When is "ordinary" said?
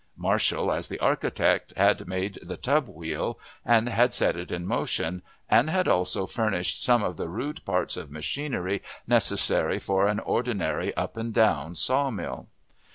10.21-10.91